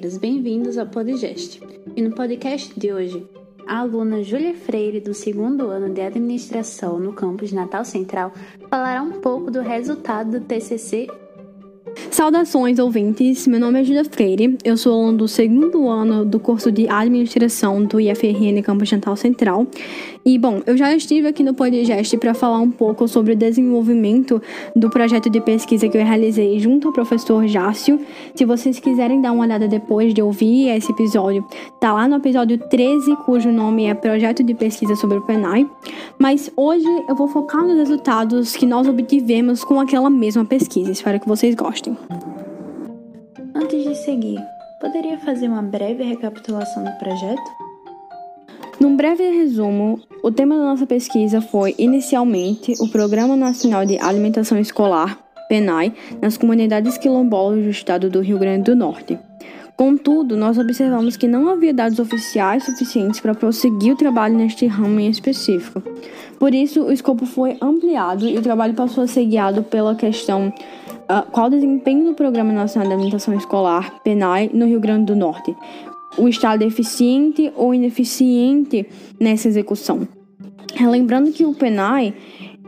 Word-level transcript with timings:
bem-vindos 0.00 0.78
ao 0.78 0.86
Podgest. 0.86 1.60
E 1.94 2.00
no 2.00 2.12
podcast 2.12 2.72
de 2.78 2.90
hoje, 2.90 3.28
a 3.66 3.80
aluna 3.80 4.22
Júlia 4.22 4.54
Freire, 4.54 4.98
do 4.98 5.12
segundo 5.12 5.68
ano 5.68 5.92
de 5.92 6.00
administração 6.00 6.98
no 6.98 7.12
campus 7.12 7.52
Natal 7.52 7.84
Central, 7.84 8.32
falará 8.70 9.02
um 9.02 9.20
pouco 9.20 9.50
do 9.50 9.60
resultado 9.60 10.40
do 10.40 10.40
TCC 10.40 11.06
Saudações, 12.10 12.78
ouvintes! 12.78 13.46
Meu 13.46 13.58
nome 13.58 13.80
é 13.80 13.84
Julia 13.84 14.04
Freire, 14.04 14.58
eu 14.64 14.76
sou 14.76 14.92
aluno 14.92 15.18
do 15.18 15.28
segundo 15.28 15.88
ano 15.88 16.24
do 16.24 16.38
curso 16.38 16.70
de 16.70 16.88
Administração 16.88 17.82
do 17.84 18.00
IFRN 18.00 18.62
Campus 18.62 18.92
Natal 18.92 19.16
Central. 19.16 19.66
E, 20.24 20.38
bom, 20.38 20.60
eu 20.66 20.76
já 20.76 20.94
estive 20.94 21.28
aqui 21.28 21.42
no 21.42 21.54
podcast 21.54 22.16
para 22.18 22.34
falar 22.34 22.58
um 22.58 22.70
pouco 22.70 23.08
sobre 23.08 23.32
o 23.32 23.36
desenvolvimento 23.36 24.40
do 24.76 24.90
projeto 24.90 25.30
de 25.30 25.40
pesquisa 25.40 25.88
que 25.88 25.96
eu 25.96 26.04
realizei 26.04 26.58
junto 26.58 26.88
ao 26.88 26.92
professor 26.92 27.46
Jácio. 27.46 27.98
Se 28.34 28.44
vocês 28.44 28.78
quiserem 28.78 29.20
dar 29.20 29.32
uma 29.32 29.44
olhada 29.44 29.66
depois 29.66 30.12
de 30.12 30.20
ouvir 30.20 30.68
esse 30.68 30.92
episódio, 30.92 31.44
tá 31.80 31.92
lá 31.92 32.06
no 32.06 32.16
episódio 32.16 32.58
13, 32.58 33.16
cujo 33.24 33.50
nome 33.50 33.86
é 33.86 33.94
Projeto 33.94 34.42
de 34.42 34.52
Pesquisa 34.52 34.94
sobre 34.94 35.18
o 35.18 35.22
PENAI. 35.22 35.66
Mas 36.18 36.50
hoje 36.54 36.86
eu 37.08 37.14
vou 37.14 37.28
focar 37.28 37.64
nos 37.66 37.76
resultados 37.76 38.54
que 38.54 38.66
nós 38.66 38.86
obtivemos 38.86 39.64
com 39.64 39.80
aquela 39.80 40.10
mesma 40.10 40.44
pesquisa. 40.44 40.90
Espero 40.90 41.18
que 41.18 41.26
vocês 41.26 41.54
gostem. 41.54 41.79
Antes 43.54 43.84
de 43.84 43.94
seguir, 43.94 44.38
poderia 44.80 45.18
fazer 45.18 45.48
uma 45.48 45.62
breve 45.62 46.02
recapitulação 46.02 46.84
do 46.84 46.92
projeto? 46.98 47.40
Num 48.78 48.96
breve 48.96 49.30
resumo, 49.30 50.00
o 50.22 50.30
tema 50.30 50.56
da 50.56 50.64
nossa 50.64 50.86
pesquisa 50.86 51.40
foi, 51.40 51.74
inicialmente, 51.78 52.74
o 52.80 52.88
Programa 52.88 53.36
Nacional 53.36 53.86
de 53.86 53.98
Alimentação 53.98 54.58
Escolar, 54.58 55.18
PENAI, 55.48 55.94
nas 56.20 56.36
comunidades 56.36 56.98
quilombolas 56.98 57.62
do 57.62 57.70
estado 57.70 58.10
do 58.10 58.20
Rio 58.20 58.38
Grande 58.38 58.64
do 58.64 58.76
Norte. 58.76 59.18
Contudo, 59.76 60.36
nós 60.36 60.58
observamos 60.58 61.16
que 61.16 61.26
não 61.26 61.48
havia 61.48 61.72
dados 61.72 61.98
oficiais 61.98 62.64
suficientes 62.64 63.18
para 63.18 63.34
prosseguir 63.34 63.94
o 63.94 63.96
trabalho 63.96 64.36
neste 64.36 64.66
ramo 64.66 65.00
em 65.00 65.08
específico. 65.08 65.82
Por 66.38 66.54
isso, 66.54 66.82
o 66.82 66.92
escopo 66.92 67.24
foi 67.24 67.56
ampliado 67.62 68.28
e 68.28 68.36
o 68.36 68.42
trabalho 68.42 68.74
passou 68.74 69.04
a 69.04 69.06
ser 69.06 69.24
guiado 69.24 69.62
pela 69.62 69.94
questão 69.94 70.52
qual 71.32 71.46
o 71.46 71.50
desempenho 71.50 72.04
do 72.04 72.14
Programa 72.14 72.52
Nacional 72.52 72.88
de 72.88 72.94
Alimentação 72.94 73.34
Escolar, 73.34 74.00
PENAI, 74.02 74.50
no 74.52 74.66
Rio 74.66 74.80
Grande 74.80 75.06
do 75.06 75.16
Norte. 75.16 75.54
O 76.16 76.28
Estado 76.28 76.62
é 76.62 76.66
eficiente 76.66 77.52
ou 77.56 77.74
ineficiente 77.74 78.86
nessa 79.18 79.48
execução. 79.48 80.06
Lembrando 80.80 81.32
que 81.32 81.44
o 81.44 81.54
PENAI 81.54 82.14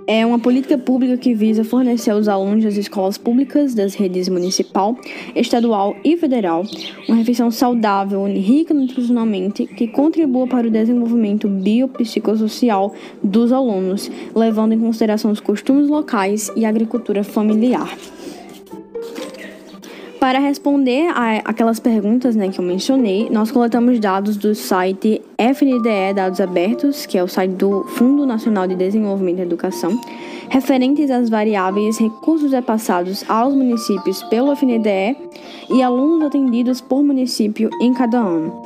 é 0.06 0.25
uma 0.25 0.39
política 0.39 0.77
pública 0.77 1.17
que 1.17 1.34
visa 1.34 1.64
fornecer 1.64 2.11
aos 2.11 2.28
alunos 2.28 2.64
das 2.64 2.77
escolas 2.77 3.17
públicas 3.19 3.75
das 3.75 3.95
redes 3.95 4.28
municipal, 4.28 4.97
estadual 5.34 5.97
e 6.05 6.17
federal 6.17 6.64
uma 7.08 7.17
refeição 7.17 7.50
saudável, 7.50 8.25
rica 8.25 8.73
nutricionalmente, 8.73 9.67
que 9.67 9.89
contribua 9.89 10.47
para 10.47 10.67
o 10.67 10.70
desenvolvimento 10.70 11.48
biopsicossocial 11.48 12.95
dos 13.23 13.53
alunos, 13.53 14.11
levando 14.34 14.73
em 14.73 14.80
consideração 14.80 15.30
os 15.30 15.41
costumes 15.41 15.89
locais 15.89 16.50
e 16.56 16.64
a 16.64 16.69
agricultura 16.69 17.23
familiar. 17.23 17.97
Para 20.22 20.38
responder 20.38 21.08
a 21.08 21.38
aquelas 21.38 21.80
perguntas 21.80 22.36
né, 22.36 22.48
que 22.48 22.60
eu 22.60 22.64
mencionei, 22.64 23.28
nós 23.28 23.50
coletamos 23.50 23.98
dados 23.98 24.36
do 24.36 24.54
site 24.54 25.20
FNDE 25.36 26.14
Dados 26.14 26.40
Abertos, 26.40 27.06
que 27.06 27.18
é 27.18 27.24
o 27.24 27.26
site 27.26 27.50
do 27.54 27.82
Fundo 27.96 28.24
Nacional 28.24 28.68
de 28.68 28.76
Desenvolvimento 28.76 29.40
e 29.40 29.42
Educação, 29.42 30.00
referentes 30.48 31.10
às 31.10 31.28
variáveis 31.28 31.98
recursos 31.98 32.52
repassados 32.52 33.28
aos 33.28 33.52
municípios 33.52 34.22
pelo 34.22 34.55
FNDE 34.55 35.16
e 35.68 35.82
alunos 35.82 36.28
atendidos 36.28 36.80
por 36.80 37.02
município 37.02 37.68
em 37.80 37.92
cada 37.92 38.20
ano. 38.20 38.62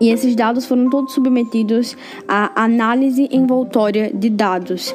E 0.00 0.10
esses 0.10 0.36
dados 0.36 0.64
foram 0.64 0.88
todos 0.88 1.12
submetidos 1.12 1.96
à 2.28 2.62
análise 2.62 3.28
envoltória 3.32 4.12
de 4.14 4.30
dados, 4.30 4.94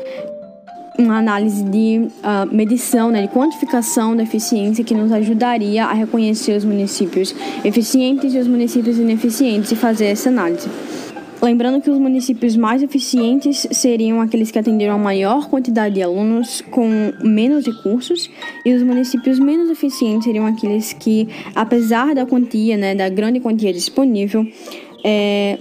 uma 0.97 1.17
análise 1.17 1.63
de 1.63 2.07
uh, 2.23 2.53
medição, 2.53 3.11
né, 3.11 3.21
de 3.21 3.27
quantificação 3.27 4.15
da 4.15 4.23
eficiência 4.23 4.83
que 4.83 4.93
nos 4.93 5.11
ajudaria 5.11 5.85
a 5.85 5.93
reconhecer 5.93 6.57
os 6.57 6.65
municípios 6.65 7.35
eficientes 7.63 8.33
e 8.33 8.37
os 8.37 8.47
municípios 8.47 8.97
ineficientes 8.97 9.71
e 9.71 9.75
fazer 9.75 10.05
essa 10.05 10.29
análise. 10.29 10.67
Lembrando 11.39 11.79
que 11.81 11.89
os 11.89 11.99
municípios 11.99 12.55
mais 12.55 12.81
eficientes 12.81 13.67
seriam 13.71 14.19
aqueles 14.19 14.49
que 14.49 14.57
atenderam 14.57 14.95
a 14.95 14.97
maior 14.97 15.47
quantidade 15.47 15.93
de 15.93 16.01
alunos 16.01 16.61
com 16.71 16.89
menos 17.21 17.63
recursos, 17.63 18.27
e 18.65 18.73
os 18.73 18.81
municípios 18.81 19.37
menos 19.37 19.69
eficientes 19.69 20.23
seriam 20.23 20.47
aqueles 20.47 20.93
que, 20.93 21.27
apesar 21.53 22.15
da 22.15 22.25
quantia, 22.25 22.75
né, 22.75 22.95
da 22.95 23.07
grande 23.07 23.39
quantia 23.39 23.71
disponível, 23.71 24.47
é, 25.03 25.59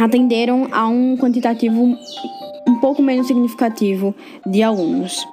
atenderam 0.00 0.68
a 0.72 0.88
um 0.88 1.18
quantitativo 1.18 1.94
pouco 2.78 3.02
menos 3.02 3.26
significativo 3.26 4.14
de 4.46 4.62
alunos. 4.62 5.26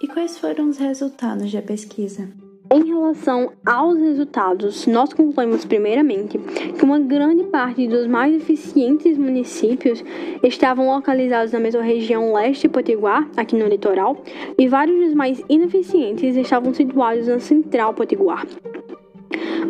E 0.00 0.06
quais 0.06 0.38
foram 0.38 0.68
os 0.68 0.78
resultados 0.78 1.52
da 1.52 1.60
pesquisa? 1.60 2.28
Em 2.72 2.86
relação 2.86 3.50
aos 3.66 3.98
resultados, 3.98 4.86
nós 4.86 5.12
concluímos 5.12 5.64
primeiramente 5.64 6.38
que 6.38 6.84
uma 6.84 7.00
grande 7.00 7.42
parte 7.44 7.88
dos 7.88 8.06
mais 8.06 8.32
eficientes 8.32 9.18
municípios 9.18 10.04
estavam 10.44 10.86
localizados 10.86 11.52
na 11.52 11.58
mesma 11.58 11.82
região 11.82 12.32
leste 12.32 12.68
potiguar, 12.68 13.28
aqui 13.36 13.56
no 13.56 13.66
litoral, 13.66 14.22
e 14.56 14.68
vários 14.68 15.04
dos 15.04 15.14
mais 15.14 15.42
ineficientes 15.48 16.36
estavam 16.36 16.72
situados 16.72 17.26
na 17.26 17.40
central 17.40 17.92
potiguar. 17.92 18.46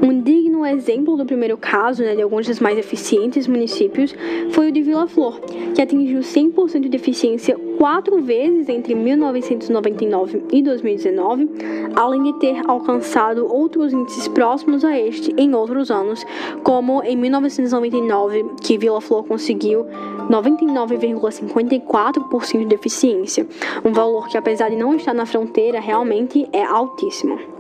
Um 0.03 0.22
digno 0.22 0.65
exemplo 0.65 1.15
do 1.16 1.26
primeiro 1.26 1.59
caso, 1.59 2.03
né, 2.03 2.15
de 2.15 2.22
alguns 2.22 2.47
dos 2.47 2.59
mais 2.59 2.78
eficientes 2.78 3.47
municípios, 3.47 4.15
foi 4.53 4.69
o 4.69 4.72
de 4.72 4.81
Vila 4.81 5.06
Flor, 5.06 5.38
que 5.75 5.82
atingiu 5.82 6.21
100% 6.21 6.88
de 6.88 6.97
eficiência 6.97 7.54
quatro 7.76 8.22
vezes 8.22 8.71
entre 8.71 8.94
1999 8.94 10.44
e 10.50 10.62
2019, 10.62 11.50
além 11.94 12.22
de 12.22 12.32
ter 12.38 12.62
alcançado 12.66 13.47
outros 13.47 13.93
índices 13.93 14.26
próximos 14.28 14.82
a 14.84 14.98
este 14.98 15.34
em 15.37 15.54
outros 15.54 15.91
anos, 15.91 16.25
como 16.62 17.03
em 17.03 17.16
1999, 17.16 18.47
que 18.62 18.78
Vila 18.78 19.03
Flor 19.03 19.25
conseguiu 19.25 19.84
99,54% 20.31 22.66
de 22.66 22.75
eficiência, 22.75 23.47
um 23.84 23.92
valor 23.92 24.28
que, 24.28 24.38
apesar 24.38 24.71
de 24.71 24.77
não 24.77 24.94
estar 24.94 25.12
na 25.12 25.27
fronteira, 25.27 25.81
realmente 25.81 26.48
é 26.53 26.65
altíssimo. 26.65 27.59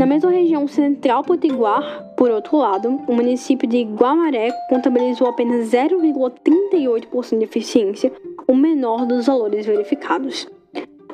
Na 0.00 0.06
mesma 0.06 0.30
região 0.30 0.66
central 0.66 1.22
potiguar, 1.22 2.02
por 2.16 2.30
outro 2.30 2.56
lado, 2.56 2.88
o 3.06 3.14
município 3.14 3.68
de 3.68 3.82
Guamaré 3.82 4.50
contabilizou 4.70 5.28
apenas 5.28 5.68
0,38% 5.68 7.36
de 7.36 7.44
eficiência, 7.44 8.10
o 8.48 8.56
menor 8.56 9.04
dos 9.04 9.26
valores 9.26 9.66
verificados. 9.66 10.48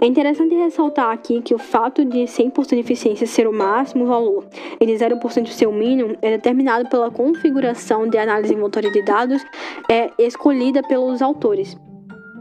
É 0.01 0.07
interessante 0.07 0.55
ressaltar 0.55 1.11
aqui 1.11 1.43
que 1.43 1.53
o 1.53 1.59
fato 1.59 2.05
de 2.05 2.27
100% 2.27 2.69
de 2.69 2.79
eficiência 2.79 3.27
ser 3.27 3.49
o 3.49 3.53
máximo 3.53 4.07
valor 4.07 4.47
e 4.81 4.87
de 4.87 4.93
0% 4.93 5.49
ser 5.49 5.67
o 5.67 5.73
mínimo 5.73 6.17
é 6.23 6.31
determinado 6.31 6.89
pela 6.89 7.11
configuração 7.11 8.07
de 8.07 8.17
análise 8.17 8.55
envoltória 8.55 8.93
de 8.93 9.03
dados 9.03 9.45
é, 9.91 10.13
escolhida 10.17 10.81
pelos 10.85 11.21
autores. 11.21 11.77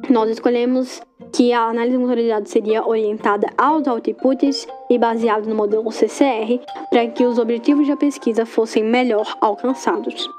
Nós 0.10 0.30
escolhemos 0.30 1.02
que 1.34 1.52
a 1.52 1.68
análise 1.68 2.28
dados 2.28 2.52
seria 2.52 2.88
orientada 2.88 3.48
aos 3.58 3.88
outputs 3.88 4.68
e 4.90 5.00
baseada 5.00 5.48
no 5.50 5.56
modelo 5.56 5.92
CCR 5.92 6.60
para 6.90 7.08
que 7.08 7.26
os 7.26 7.40
objetivos 7.40 7.88
da 7.88 7.98
pesquisa 7.98 8.46
fossem 8.46 8.84
melhor 8.84 9.36
alcançados. 9.42 10.30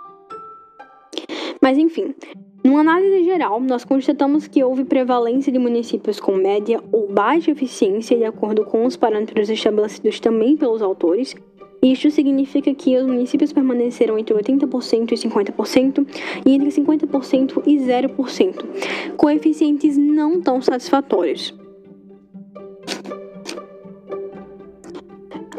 Mas 1.61 1.79
enfim, 1.79 2.15
numa 2.63 2.81
análise 2.81 3.25
geral, 3.25 3.61
nós 3.61 3.85
constatamos 3.85 4.47
que 4.47 4.63
houve 4.63 4.85
prevalência 4.85 5.53
de 5.53 5.59
municípios 5.59 6.21
com 6.21 6.33
média 6.37 6.81
ou 6.93 7.09
baixa 7.09 7.51
eficiência 7.51 8.17
de 8.17 8.25
acordo 8.25 8.65
com 8.65 8.85
os 8.85 8.97
parâmetros 8.97 9.51
estabelecidos 9.51 10.21
também 10.21 10.57
pelos 10.57 10.81
autores, 10.81 11.35
isto 11.83 12.11
significa 12.11 12.75
que 12.75 12.97
os 12.97 13.07
municípios 13.07 13.53
permaneceram 13.53 14.19
entre 14.19 14.35
80% 14.35 15.13
e 15.13 15.15
50% 15.15 16.07
e 16.45 16.55
entre 16.55 16.69
50% 16.71 17.63
e 17.67 17.77
0%, 17.77 19.17
coeficientes 19.17 19.97
não 19.97 20.41
tão 20.41 20.61
satisfatórios. 20.61 21.55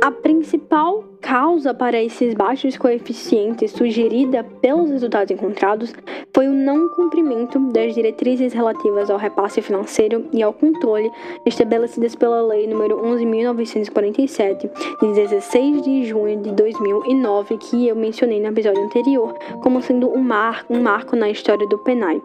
A 0.02 0.12
principal 0.12 1.04
causa 1.28 1.74
para 1.74 2.02
esses 2.02 2.34
baixos 2.34 2.78
coeficientes 2.78 3.72
sugerida 3.72 4.46
pelos 4.62 4.90
resultados 4.90 5.30
encontrados 5.30 5.94
foi 6.34 6.48
o 6.48 6.54
não 6.54 6.88
cumprimento 6.88 7.60
das 7.74 7.94
diretrizes 7.94 8.54
relativas 8.54 9.10
ao 9.10 9.18
repasse 9.18 9.62
financeiro 9.62 10.26
e 10.32 10.42
ao 10.42 10.54
controle 10.54 11.12
estabelecidas 11.46 12.16
pela 12.16 12.42
Lei 12.42 12.66
nº 12.66 12.94
11.947, 13.02 14.70
de 15.02 15.14
16 15.14 15.82
de 15.82 16.06
junho 16.06 16.42
de 16.42 16.54
2009, 16.54 17.58
que 17.58 17.90
eu 17.90 17.96
mencionei 17.98 18.40
no 18.40 18.48
episódio 18.48 18.82
anterior, 18.82 19.38
como 19.62 19.82
sendo 19.82 20.10
um, 20.10 20.22
mar, 20.22 20.66
um 20.70 20.82
marco 20.82 21.18
na 21.18 21.30
história 21.30 21.68
do 21.68 21.78
PENAI. 21.80 22.22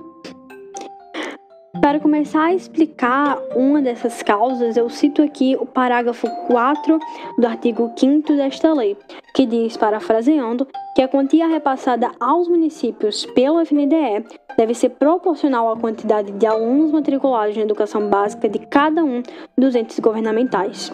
Para 1.83 1.99
começar 1.99 2.45
a 2.45 2.55
explicar 2.55 3.37
uma 3.57 3.83
dessas 3.83 4.23
causas, 4.23 4.77
eu 4.77 4.89
cito 4.89 5.21
aqui 5.21 5.57
o 5.59 5.67
parágrafo 5.67 6.29
4 6.47 6.97
do 7.37 7.45
artigo 7.45 7.93
5 7.97 8.35
desta 8.37 8.73
lei, 8.73 8.97
que 9.35 9.45
diz, 9.45 9.77
parafraseando, 9.77 10.69
que 10.95 11.03
a 11.03 11.09
quantia 11.09 11.49
repassada 11.49 12.13
aos 12.21 12.47
municípios 12.47 13.27
pelo 13.27 13.61
FNDE 13.61 14.25
deve 14.57 14.75
ser 14.75 14.91
proporcional 14.91 15.73
à 15.73 15.77
quantidade 15.77 16.31
de 16.31 16.47
alunos 16.47 16.93
matriculados 16.93 17.57
na 17.57 17.65
educação 17.65 18.09
básica 18.09 18.49
de 18.49 18.61
cada 18.61 19.03
um 19.03 19.21
dos 19.59 19.75
entes 19.75 19.99
governamentais. 19.99 20.93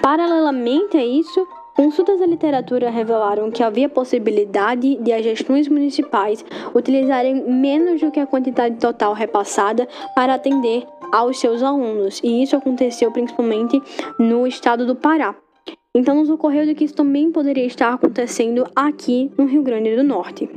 Paralelamente 0.00 0.96
a 0.96 1.04
isso, 1.04 1.46
Consultas 1.74 2.20
da 2.20 2.26
literatura 2.26 2.88
revelaram 2.88 3.50
que 3.50 3.60
havia 3.60 3.88
possibilidade 3.88 4.94
de 4.94 5.12
as 5.12 5.24
gestões 5.24 5.66
municipais 5.66 6.44
utilizarem 6.72 7.50
menos 7.50 8.00
do 8.00 8.12
que 8.12 8.20
a 8.20 8.26
quantidade 8.26 8.76
total 8.76 9.12
repassada 9.12 9.88
para 10.14 10.34
atender 10.34 10.86
aos 11.12 11.40
seus 11.40 11.64
alunos, 11.64 12.20
e 12.22 12.44
isso 12.44 12.56
aconteceu 12.56 13.10
principalmente 13.10 13.82
no 14.18 14.46
estado 14.46 14.86
do 14.86 14.94
Pará. 14.94 15.34
Então, 15.96 16.14
nos 16.14 16.30
ocorreu 16.30 16.64
de 16.64 16.74
que 16.74 16.84
isso 16.84 16.94
também 16.94 17.32
poderia 17.32 17.66
estar 17.66 17.92
acontecendo 17.92 18.66
aqui 18.74 19.32
no 19.36 19.44
Rio 19.44 19.62
Grande 19.62 19.96
do 19.96 20.04
Norte. 20.04 20.48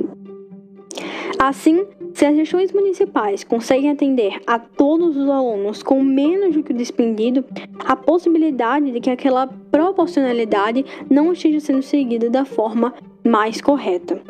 Assim, 1.38 1.86
se 2.14 2.26
as 2.26 2.34
gestões 2.34 2.72
municipais 2.72 3.44
conseguem 3.44 3.90
atender 3.90 4.40
a 4.44 4.58
todos 4.58 5.16
os 5.16 5.30
alunos 5.30 5.84
com 5.84 6.02
menos 6.02 6.56
do 6.56 6.64
que 6.64 6.72
o 6.72 6.76
despendido, 6.76 7.44
a 7.78 7.94
possibilidade 7.94 8.90
de 8.90 9.00
que 9.00 9.08
aquela 9.08 9.46
proporcionalidade 9.46 10.84
não 11.08 11.32
esteja 11.32 11.60
sendo 11.60 11.82
seguida 11.82 12.28
da 12.28 12.44
forma 12.44 12.92
mais 13.24 13.60
correta. 13.60 14.20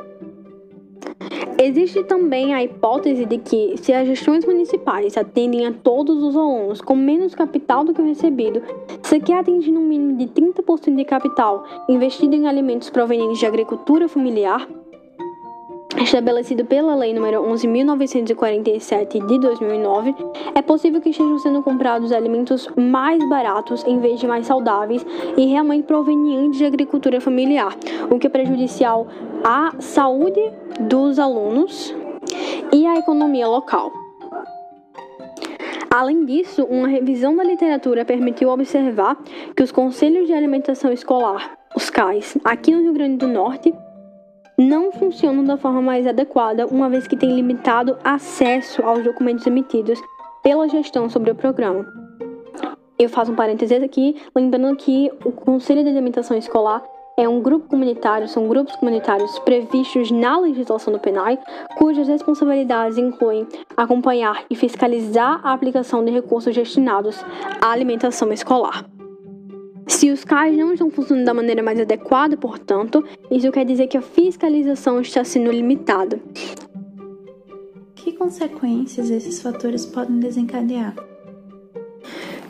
Existe 1.60 2.04
também 2.04 2.54
a 2.54 2.62
hipótese 2.62 3.24
de 3.24 3.38
que, 3.38 3.74
se 3.78 3.92
as 3.92 4.06
gestões 4.06 4.44
municipais 4.44 5.16
atendem 5.16 5.66
a 5.66 5.72
todos 5.72 6.22
os 6.22 6.36
alunos 6.36 6.80
com 6.80 6.94
menos 6.94 7.34
capital 7.34 7.82
do 7.82 7.92
que 7.92 8.00
o 8.00 8.04
recebido, 8.04 8.62
se 9.02 9.18
quer 9.18 9.38
atingir 9.38 9.72
um 9.72 9.84
mínimo 9.84 10.16
de 10.16 10.26
30% 10.26 10.94
de 10.94 11.04
capital 11.04 11.64
investido 11.88 12.36
em 12.36 12.46
alimentos 12.46 12.90
provenientes 12.90 13.40
de 13.40 13.46
agricultura 13.46 14.08
familiar, 14.08 14.68
estabelecido 15.96 16.64
pela 16.64 16.94
Lei 16.94 17.14
nº 17.14 17.40
11.947 17.40 19.26
de 19.26 19.40
2009, 19.40 20.14
é 20.54 20.62
possível 20.62 21.00
que 21.00 21.10
estejam 21.10 21.38
sendo 21.38 21.62
comprados 21.62 22.12
alimentos 22.12 22.68
mais 22.76 23.26
baratos 23.28 23.84
em 23.86 23.98
vez 23.98 24.20
de 24.20 24.26
mais 24.26 24.46
saudáveis 24.46 25.04
e 25.36 25.46
realmente 25.46 25.84
provenientes 25.84 26.58
de 26.58 26.66
agricultura 26.66 27.20
familiar, 27.20 27.74
o 28.10 28.18
que 28.18 28.26
é 28.26 28.30
prejudicial 28.30 29.06
à 29.44 29.72
saúde 29.78 30.40
dos 30.80 31.18
alunos 31.18 31.94
e 32.72 32.86
à 32.86 32.96
economia 32.96 33.46
local. 33.46 33.90
Além 35.90 36.26
disso, 36.26 36.64
uma 36.64 36.86
revisão 36.86 37.34
da 37.34 37.42
literatura 37.42 38.04
permitiu 38.04 38.50
observar 38.50 39.16
que 39.56 39.62
os 39.62 39.72
conselhos 39.72 40.26
de 40.26 40.34
alimentação 40.34 40.92
escolar, 40.92 41.58
os 41.74 41.88
CAIS, 41.88 42.36
aqui 42.44 42.72
no 42.72 42.82
Rio 42.82 42.92
Grande 42.92 43.16
do 43.16 43.26
Norte, 43.26 43.72
não 44.58 44.90
funcionam 44.90 45.44
da 45.44 45.56
forma 45.56 45.80
mais 45.80 46.04
adequada, 46.04 46.66
uma 46.66 46.90
vez 46.90 47.06
que 47.06 47.16
tem 47.16 47.32
limitado 47.34 47.96
acesso 48.02 48.82
aos 48.82 49.04
documentos 49.04 49.46
emitidos 49.46 50.00
pela 50.42 50.68
gestão 50.68 51.08
sobre 51.08 51.30
o 51.30 51.34
programa. 51.34 51.86
Eu 52.98 53.08
faço 53.08 53.30
um 53.30 53.36
parênteses 53.36 53.80
aqui, 53.80 54.20
lembrando 54.34 54.76
que 54.76 55.08
o 55.24 55.30
Conselho 55.30 55.84
de 55.84 55.88
Alimentação 55.88 56.36
Escolar 56.36 56.82
é 57.16 57.28
um 57.28 57.40
grupo 57.40 57.68
comunitário, 57.68 58.28
são 58.28 58.48
grupos 58.48 58.74
comunitários 58.76 59.38
previstos 59.40 60.10
na 60.10 60.38
legislação 60.38 60.92
do 60.92 60.98
PENAI, 60.98 61.38
cujas 61.76 62.08
responsabilidades 62.08 62.98
incluem 62.98 63.46
acompanhar 63.76 64.44
e 64.50 64.56
fiscalizar 64.56 65.40
a 65.44 65.52
aplicação 65.52 66.04
de 66.04 66.10
recursos 66.10 66.54
destinados 66.54 67.24
à 67.60 67.70
alimentação 67.70 68.32
escolar. 68.32 68.84
Se 69.88 70.10
os 70.10 70.22
CAIs 70.22 70.56
não 70.56 70.74
estão 70.74 70.90
funcionando 70.90 71.24
da 71.24 71.34
maneira 71.34 71.62
mais 71.62 71.80
adequada, 71.80 72.36
portanto, 72.36 73.02
isso 73.30 73.50
quer 73.50 73.64
dizer 73.64 73.88
que 73.88 73.96
a 73.96 74.02
fiscalização 74.02 75.00
está 75.00 75.24
sendo 75.24 75.50
limitada. 75.50 76.20
Que 77.96 78.12
consequências 78.12 79.10
esses 79.10 79.40
fatores 79.40 79.86
podem 79.86 80.20
desencadear? 80.20 80.94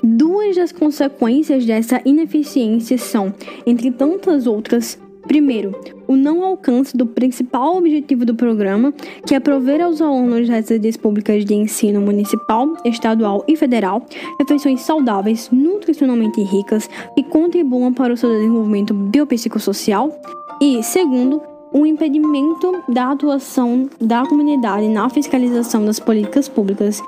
Duas 0.02 0.56
das 0.56 0.72
consequências 0.72 1.64
dessa 1.64 2.02
ineficiência 2.04 2.98
são, 2.98 3.32
entre 3.64 3.90
tantas 3.92 4.46
outras, 4.46 4.98
Primeiro, 5.28 5.78
o 6.06 6.16
não 6.16 6.42
alcance 6.42 6.96
do 6.96 7.04
principal 7.04 7.76
objetivo 7.76 8.24
do 8.24 8.34
programa, 8.34 8.94
que 9.26 9.34
é 9.34 9.38
prover 9.38 9.82
aos 9.82 10.00
alunos 10.00 10.48
das 10.48 10.70
redes 10.70 10.96
públicas 10.96 11.44
de 11.44 11.54
ensino 11.54 12.00
municipal, 12.00 12.66
estadual 12.82 13.44
e 13.46 13.54
federal 13.54 14.04
refeições 14.40 14.80
saudáveis, 14.80 15.50
nutricionalmente 15.52 16.42
ricas 16.42 16.88
e 17.14 17.22
contribuam 17.22 17.92
para 17.92 18.14
o 18.14 18.16
seu 18.16 18.30
desenvolvimento 18.30 18.94
biopsicossocial. 18.94 20.18
E, 20.62 20.82
segundo, 20.82 21.42
o 21.74 21.84
impedimento 21.84 22.82
da 22.88 23.12
atuação 23.12 23.88
da 24.00 24.24
comunidade 24.24 24.88
na 24.88 25.10
fiscalização 25.10 25.84
das 25.84 26.00
políticas 26.00 26.48
públicas, 26.48 27.02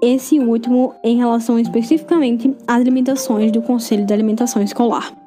esse 0.00 0.40
último 0.40 0.94
em 1.04 1.18
relação 1.18 1.58
especificamente 1.58 2.56
às 2.66 2.82
limitações 2.82 3.52
do 3.52 3.60
Conselho 3.60 4.06
de 4.06 4.14
Alimentação 4.14 4.62
Escolar. 4.62 5.23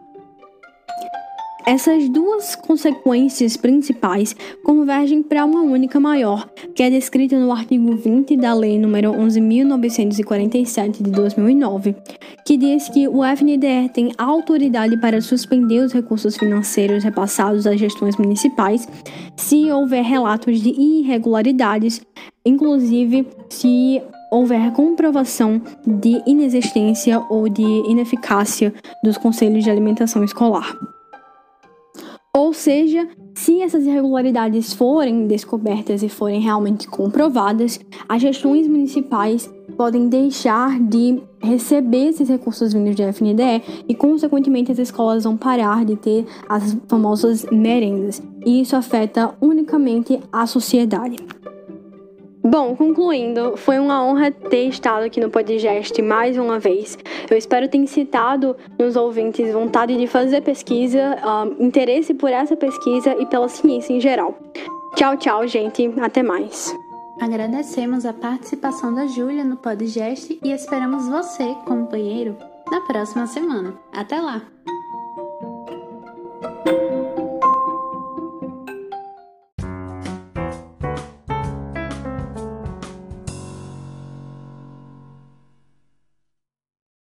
Essas 1.70 2.08
duas 2.08 2.56
consequências 2.56 3.58
principais 3.58 4.34
convergem 4.64 5.22
para 5.22 5.44
uma 5.44 5.60
única 5.60 6.00
maior, 6.00 6.50
que 6.74 6.82
é 6.82 6.90
descrita 6.90 7.38
no 7.38 7.52
artigo 7.52 7.94
20 7.94 8.38
da 8.38 8.54
Lei 8.54 8.80
nº 8.80 9.14
11.947 9.14 11.04
de 11.04 11.12
2009, 11.12 11.94
que 12.46 12.56
diz 12.56 12.88
que 12.88 13.06
o 13.10 13.22
FNDE 13.22 13.90
tem 13.94 14.14
autoridade 14.18 14.96
para 15.02 15.20
suspender 15.20 15.82
os 15.82 15.92
recursos 15.92 16.38
financeiros 16.38 17.04
repassados 17.04 17.68
às 17.68 17.78
gestões 17.78 18.16
municipais 18.16 18.88
se 19.36 19.70
houver 19.70 20.06
relatos 20.06 20.62
de 20.62 20.70
irregularidades, 20.70 22.02
inclusive 22.46 23.28
se 23.50 24.02
houver 24.32 24.72
comprovação 24.72 25.62
de 25.86 26.24
inexistência 26.26 27.20
ou 27.30 27.50
de 27.50 27.62
ineficácia 27.62 28.74
dos 29.04 29.18
conselhos 29.18 29.66
de 29.66 29.70
alimentação 29.70 30.24
escolar. 30.24 30.74
Ou 32.36 32.54
seja, 32.54 33.08
se 33.34 33.62
essas 33.62 33.86
irregularidades 33.86 34.74
forem 34.74 35.28
descobertas 35.28 36.04
e 36.04 36.10
forem 36.10 36.40
realmente 36.40 36.88
comprovadas, 36.88 37.80
as 38.08 38.22
gestões 38.22 38.68
municipais 38.68 39.50
podem 39.76 40.08
deixar 40.08 40.80
de 40.80 41.22
receber 41.40 42.10
esses 42.10 42.30
recursos 42.30 42.74
vindos 42.74 42.96
de 42.96 43.04
FNDE 43.04 43.86
e, 43.88 43.94
consequentemente, 43.94 44.72
as 44.72 44.80
escolas 44.80 45.24
vão 45.24 45.38
parar 45.38 45.86
de 45.86 45.96
ter 45.96 46.26
as 46.50 46.76
famosas 46.88 47.46
merendas. 47.52 48.22
E 48.46 48.62
isso 48.62 48.76
afeta 48.76 49.36
unicamente 49.40 50.20
a 50.32 50.46
sociedade. 50.48 51.18
Bom, 52.50 52.78
concluindo, 52.78 53.58
foi 53.58 53.78
uma 53.78 54.02
honra 54.02 54.32
ter 54.32 54.70
estado 54.70 55.04
aqui 55.04 55.20
no 55.20 55.30
podcast 55.30 56.02
mais 56.02 56.38
uma 56.38 56.58
vez. 56.58 56.98
Eu 57.30 57.36
espero 57.36 57.68
ter 57.68 57.78
incitado 57.78 58.56
nos 58.80 58.96
ouvintes 58.96 59.52
vontade 59.52 59.98
de 59.98 60.08
fazer 60.08 60.42
pesquisa, 60.42 61.18
um, 61.26 61.66
interesse 61.66 62.14
por 62.14 62.32
essa 62.32 62.56
pesquisa 62.56 63.14
e 63.20 63.26
pela 63.26 63.50
ciência 63.50 63.92
em 63.92 64.00
geral. 64.00 64.34
Tchau, 64.96 65.18
tchau, 65.18 65.46
gente. 65.46 65.94
Até 66.00 66.24
mais. 66.24 66.74
Agradecemos 67.20 68.06
a 68.06 68.14
participação 68.14 68.94
da 68.94 69.08
Júlia 69.08 69.44
no 69.44 69.58
podcast 69.58 70.40
e 70.42 70.50
esperamos 70.50 71.06
você, 71.10 71.54
companheiro, 71.66 72.38
na 72.72 72.80
próxima 72.80 73.28
semana. 73.28 73.74
Até 73.92 74.22
lá! 74.22 74.57